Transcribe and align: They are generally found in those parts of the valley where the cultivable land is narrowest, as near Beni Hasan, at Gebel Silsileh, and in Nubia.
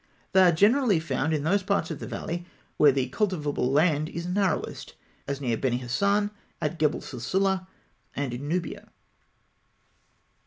They 0.31 0.41
are 0.41 0.51
generally 0.51 0.99
found 0.99 1.31
in 1.31 1.43
those 1.43 1.61
parts 1.61 1.91
of 1.91 1.99
the 1.99 2.07
valley 2.07 2.47
where 2.77 2.91
the 2.91 3.09
cultivable 3.09 3.71
land 3.71 4.09
is 4.09 4.25
narrowest, 4.25 4.95
as 5.27 5.39
near 5.39 5.55
Beni 5.57 5.77
Hasan, 5.77 6.31
at 6.59 6.79
Gebel 6.79 7.01
Silsileh, 7.01 7.67
and 8.15 8.33
in 8.33 8.47
Nubia. 8.47 8.87